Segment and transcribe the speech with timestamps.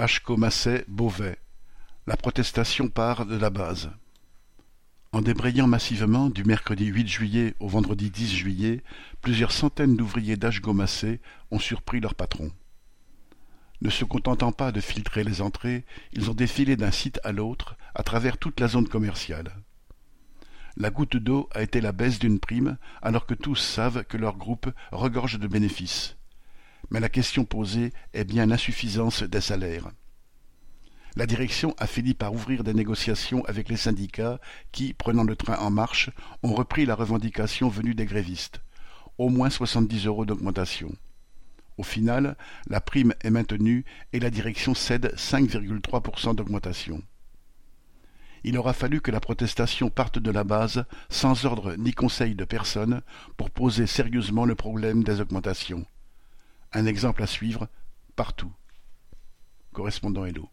[0.00, 1.40] Ashko-Massey, Beauvais.
[2.06, 3.90] La protestation part de la base.
[5.10, 8.84] En débrayant massivement du mercredi 8 juillet au vendredi 10 juillet,
[9.22, 12.52] plusieurs centaines d'ouvriers d'Ashgo-Massey ont surpris leur patron.
[13.80, 17.76] Ne se contentant pas de filtrer les entrées, ils ont défilé d'un site à l'autre
[17.96, 19.52] à travers toute la zone commerciale.
[20.76, 24.36] La goutte d'eau a été la baisse d'une prime, alors que tous savent que leur
[24.36, 26.17] groupe regorge de bénéfices
[26.90, 29.90] mais la question posée est bien l'insuffisance des salaires.
[31.16, 34.40] La direction a fini par ouvrir des négociations avec les syndicats
[34.70, 36.10] qui, prenant le train en marche,
[36.42, 38.60] ont repris la revendication venue des grévistes.
[39.18, 40.92] Au moins 70 euros d'augmentation.
[41.76, 42.36] Au final,
[42.68, 47.02] la prime est maintenue et la direction cède 5,3% d'augmentation.
[48.44, 52.44] Il aura fallu que la protestation parte de la base, sans ordre ni conseil de
[52.44, 53.02] personne,
[53.36, 55.84] pour poser sérieusement le problème des augmentations.
[56.72, 57.68] Un exemple à suivre
[58.14, 58.52] partout.
[59.72, 60.50] Correspondant Hello.